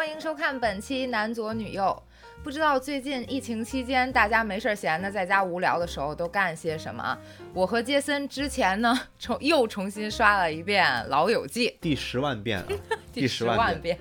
[0.00, 2.02] 欢迎收看本期男左女右。
[2.42, 7.18] 不知道最近疫情期间大家没事儿闲的在家无聊的时候都干些什么？
[7.52, 12.66] 我和杰森之前呢 重又重新刷了一遍《老友记》，第十万遍 了，
[13.12, 13.98] 第十万遍。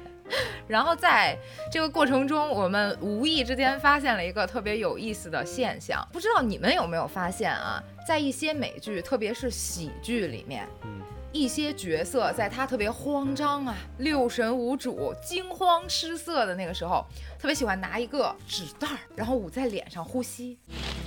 [0.70, 1.38] 然后在
[1.70, 7.84] 这个过程中，我们无意之间发现了一个特别有意思的现象，不知道你们有没有发现啊？
[8.10, 11.00] 在一些美剧，特别是喜剧里面，嗯，
[11.32, 17.06] 一些角色在他特别慌张啊、六神无主、惊慌失色的那个时候，
[17.38, 20.58] 特别喜欢拿一个纸袋儿，然后捂在脸上呼吸。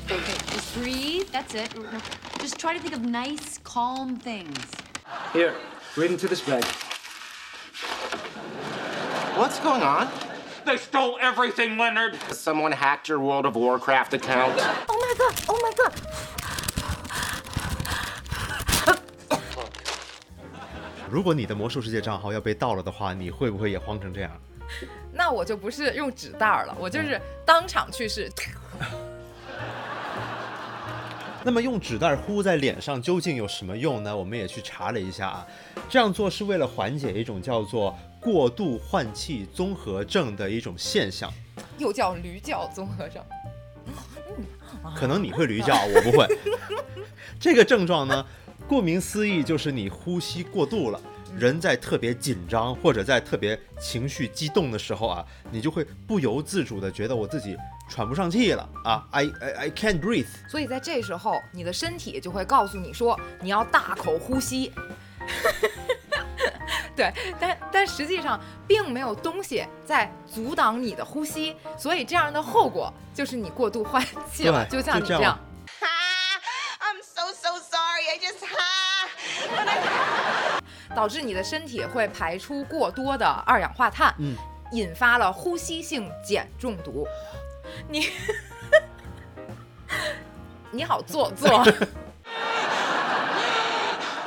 [0.07, 1.27] Okay, just breathe.
[1.33, 1.73] That's it.
[2.39, 4.55] Just try to think of nice, calm things.
[5.33, 5.55] Here,
[5.97, 6.62] read into this bag.
[9.37, 10.07] What's going on?
[10.65, 12.15] They stole everything, Leonard.
[12.31, 14.62] Someone hacked your World of Warcraft account.
[21.12, 24.33] 如果你的魔兽世界账号要被盗了的话，你会不会也慌成这样？
[25.12, 28.33] 那我就不是用纸袋儿了，我就是当场去世。
[31.45, 34.17] 那么用纸袋呼在脸上究竟有什么用呢？
[34.17, 35.47] 我们也去查了一下啊，
[35.87, 41.31] 这样做是为了缓解一种叫做过度换气综合症的一种现象。
[41.77, 43.22] 又叫驴叫综合症。
[44.97, 46.27] 可能你会驴叫，我不会。
[47.39, 48.25] 这个症状呢，
[48.73, 50.98] 顾名思义就是你呼吸过度了。
[51.37, 57.55] 人在特别紧张或者在特别情绪激动的时候啊，你就会不由自主的觉得我自己
[57.91, 60.25] 喘不上气了啊，I I I can't breathe。
[60.48, 64.73] 所以在这时候，你的身体就会告诉你说，你要大口呼吸。
[66.97, 75.39] 对，但但实际上并没有东西在阻挡你的呼吸，所以这样的后果就是你过度换气了，就像你这样
[80.95, 84.37] 导致你的身体会排出过多的二氧化碳，嗯，
[84.73, 87.07] 引发了呼吸性碱中毒。
[87.89, 88.09] 你
[90.71, 91.49] 你好做作，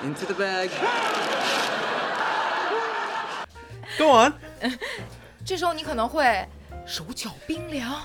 [0.04, 0.70] Into the bag.
[3.98, 4.34] Go on。
[5.46, 6.48] 这时候你可能会
[6.86, 8.02] 手脚冰凉，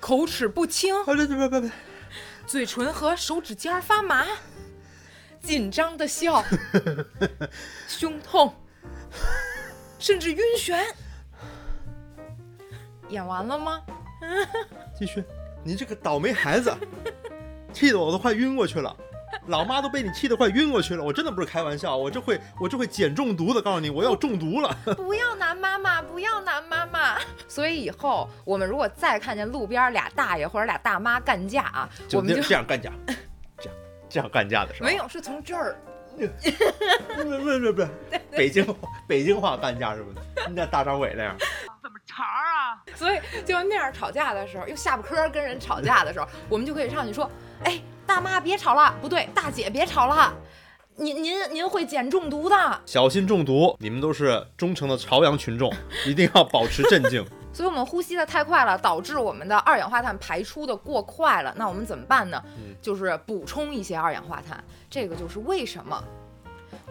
[0.00, 1.70] 口齿不清，啊，别别别别别，
[2.46, 4.26] 嘴唇和手指尖儿发麻，
[5.44, 6.42] 紧张的笑，
[7.86, 8.52] 胸痛，
[9.98, 10.82] 甚至晕眩。
[13.10, 13.82] 演完了吗？
[14.98, 15.22] 继续。
[15.62, 16.74] 你这个倒霉孩子，
[17.72, 18.94] 气得我都快晕过去了。
[19.46, 24.74] 老妈都被你气得快晕过去了，我真的不是开玩笑，我这会我这会碱中毒的，告诉你，我要中毒了。
[24.96, 27.18] 不要拿妈妈，不要拿妈妈。
[27.48, 32.90] 所以以后我们如果再看见路边俩大爷或者俩大妈干架啊，我们就这样干架，
[34.14, 34.86] 这样干架的是吧？
[34.86, 35.76] 没有，是从这儿。
[36.16, 37.88] 不是不是不是，
[38.30, 38.74] 北京话
[39.08, 40.16] 北京话干架是不是？
[40.54, 41.36] 那大张伟那样，
[41.82, 47.28] 怎么茬啊所以就那样吵架的时候，又下不科跟人吵架的时候，我们就可以上去说
[47.66, 50.32] ：“哎，大妈别吵了，不对，大姐别吵了，
[50.94, 52.80] 您您您会碱中毒的。
[52.86, 53.76] 小心中毒！
[53.80, 55.74] 你们都是忠诚的朝阳群众，
[56.06, 61.54] 一定要保持镇静。”所以我们呼吸的太快了，导致我们的二氧化碳排出的过快了。
[61.56, 62.44] 那我们怎么办呢？
[62.58, 64.62] 嗯就是补充一些二氧化碳。
[64.90, 66.02] 这个就是为什么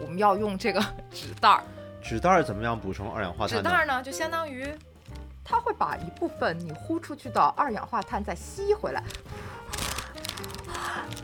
[0.00, 0.80] 我们要用这个
[1.12, 1.62] 纸袋儿。
[2.02, 3.62] 纸袋儿怎么样补充二氧化碳呢？
[3.62, 4.66] 纸袋儿呢，就相当于
[5.44, 9.02] 它会把一部分你呼出去的二氧化碳再吸回来，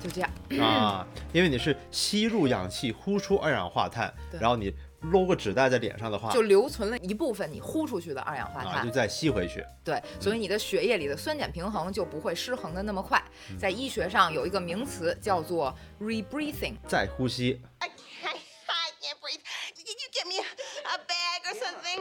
[0.02, 0.30] 就这样。
[0.62, 9.64] 啊，因为你是吸入氧气，呼出二氧化碳，然后你搂个纸袋在脸上的话，就留存了一部分你呼出去的二氧化啊，碳就，再吸回去。
[9.82, 13.22] 对，所以你的血液里的酸碱平衡就不会失衡的那么快。
[13.50, 19.40] 嗯在医学上有一个名词叫做 rebreathing，再呼吸，I can't, I can't breathe.
[19.74, 20.36] Can you get me
[20.84, 21.98] a bag or something?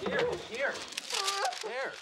[0.00, 0.72] Here, here,
[1.62, 1.92] here.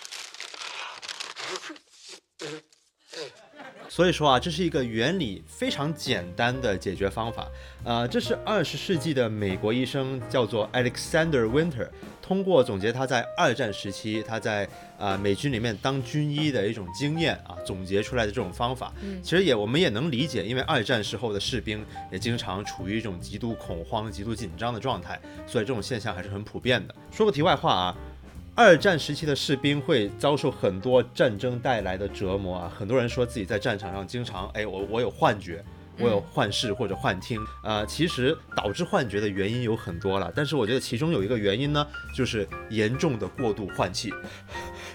[3.89, 7.49] 所以说啊，这是一个原理非常简单的解决方法。
[7.85, 11.89] 呃，这是二十世纪的美国医生叫做 Alexander Winter，
[12.21, 14.69] 通过总结他在二战时期他在
[14.99, 18.93] 呃美军里面当军医的一种经验啊，总结出来的这种方法。
[19.23, 26.95] 其实也我们也能理解，因为二战时候的士兵也经常处于一种极度恐慌、极度紧张的状态，所以这种现象还是很普遍的。
[27.11, 27.97] 说个题外话啊。
[28.59, 35.63] 二战时期的士兵会遭受很多战争带来的折磨啊，很多人说自己在战场上经常，哎，我我有幻觉，
[35.99, 37.39] 我有幻视或者幻听。
[37.63, 44.11] 啊，其实导致幻觉的原因有很多了，但是我觉得其中有一个原因呢，就是严重的过度换气。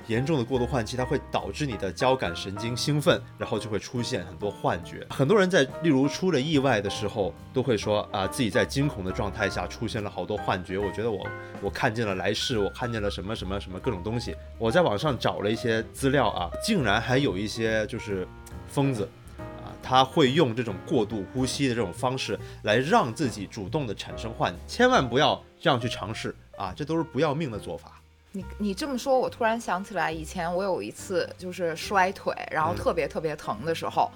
[0.07, 5.05] 严重的过度换气，它会导致你的交感神经兴奋，然后就会出现很多幻觉。
[5.09, 10.77] 很多人在例如出了意外的时候，都会说啊，自己在惊恐的状态下出现了好多幻觉。
[10.77, 11.25] 我觉得我
[11.61, 14.35] 我看见了来世，我看见了什么什么什么各种东西。
[14.57, 18.27] 我在网上找了一些资料啊，竟然还有一些就是
[18.67, 19.07] 疯子
[19.63, 28.00] 啊，他会用这种过度呼吸的这种方式来让自己主动的产生幻，千万不要这样去尝试啊，这都是不要命的做法。
[28.33, 34.09] 你你这么说，我突然想起来，以前我有一次就是摔腿，然后嗯特别特别疼的时候，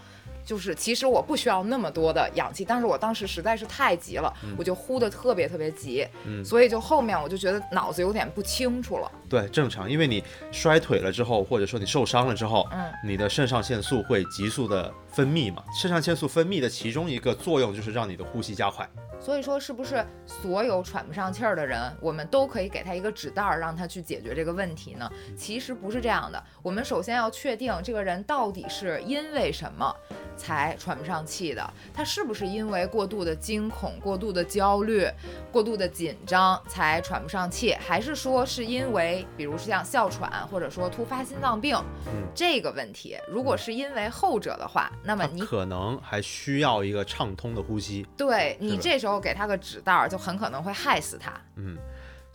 [0.45, 9.12] 就是其实我不需要那么多的氧气，但是我当时实在是太急了，嗯我就呼的特别特别急，嗯所以就后面我就觉得脑子有点不清楚了。
[9.27, 15.62] 对，正常，因为你摔腿了之后，或者说你受伤了之后，嗯，你的肾上腺素会急速的分泌嘛。
[15.81, 18.88] 肾上腺素分泌的其中一个作用就是让你的呼吸加快。
[19.25, 25.12] 所以说，是不是所有喘不上气儿的人，我们都可以给他一个纸袋儿，让他去解决这个问题呢？
[25.36, 26.44] 其实不是这样的。
[26.62, 29.92] 我们首先要确定这个人到底是因为什么
[30.36, 35.08] 才喘不上气的，他是不是因为过度的惊恐、过度的焦虑、
[35.52, 41.76] 过度的紧张才喘不上气，还是说是因为，比如像哮喘或者说突发心脏病、
[42.08, 43.18] 嗯这个问题？
[43.28, 48.06] 如果是因为后者的话，那么你可能还需要一个畅通的呼吸。
[48.18, 51.32] 对你这时候给他个纸袋儿，就很可能会害死他。
[51.56, 51.78] 嗯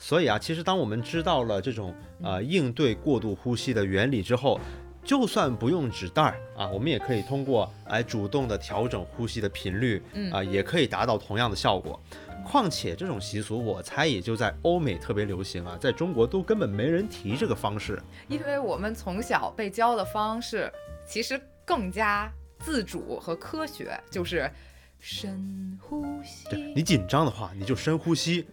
[0.02, 4.58] 所以啊，其实当我们知道了这种呃应对过度呼吸的原理之后，
[5.04, 12.00] 就算不用纸袋儿啊，我们也可以通过来主动的调整呼吸的频率，嗯啊，也可以达到同样的效果。
[12.44, 18.00] 况且这种习俗，我猜也就在欧美特别流行啊，在中国都根本没人提这个方式。
[18.28, 20.72] 因为我们从小被教的方式
[21.06, 24.50] 其实更加自主和科学，就是
[24.98, 26.48] 深呼吸。
[26.48, 28.46] 对你紧张的话，你就深呼吸，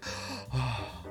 [0.50, 1.04] 啊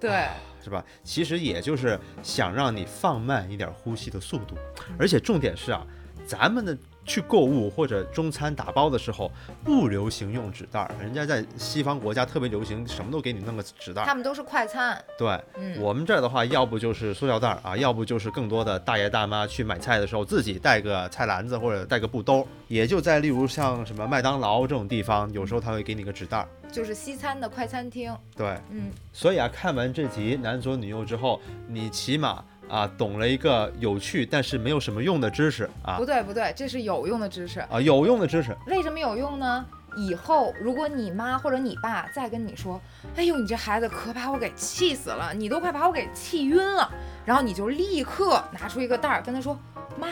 [0.00, 0.28] 对，
[0.62, 0.84] 是吧？
[1.02, 4.56] 其实也就是想让你放慢一点呼吸的速度，
[4.98, 5.86] 而且重点是啊，
[6.26, 9.30] 咱们的去购物或者中餐打包的时候
[9.64, 14.04] 不流行用纸袋儿，人家在西方国家特别流行，什么都给你弄个纸袋儿。
[14.04, 15.02] 他们都是快餐。
[15.18, 26.48] 对，嗯我们这儿的话，要不就是塑料袋儿啊，要不就是更多的大爷大妈去买菜的时候自己带个菜篮子或者带个布兜儿，也就在例如像什么麦当劳这种地方，有时候他会给你个纸袋儿。
[26.70, 37.60] 就是西餐的快餐厅，对，嗯，所以啊，看完这集《男左女右》之后，你起码啊懂了一个有趣但是没有什么用的知识啊不对不对，这是有用的知识。
[37.60, 38.56] 啊有用的知识。
[38.66, 39.66] 为什么有用呢？
[39.96, 42.80] 以后如果你妈或者你爸再跟你说，
[43.16, 46.88] 哎呦，你这孩子可把我给气死了，你都快把我给气晕了，
[47.24, 49.58] 然后你就立刻拿出一个袋儿跟他说，
[49.98, 50.06] 妈，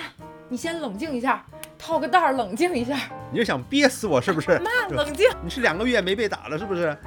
[0.49, 1.47] 你先冷静一下，
[1.79, 2.99] 套个袋儿冷静一下，
[3.31, 4.59] 你是想憋死我是不是？
[4.59, 5.29] 妈冷静。
[5.45, 6.99] 你是两个月没被打了是不是？